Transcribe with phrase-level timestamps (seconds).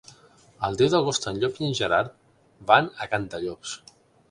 [0.67, 2.17] El deu d'agost en Llop i en Gerard
[2.73, 3.79] van a Cantallops.